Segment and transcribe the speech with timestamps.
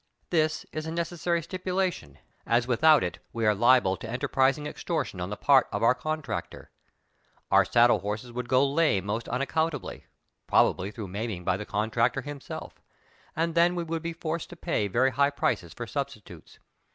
[0.31, 2.17] This is a necessary stipulation,
[2.47, 6.71] as without it we are liable to enterprising extortion on the part of our contractor;
[7.51, 10.07] our saddle horses would go lame most unaccountably,
[10.47, 12.81] probably through maiming by the contractor himself,
[13.35, 16.57] and then we would be forced to pay ver^^ high prices for substitutes.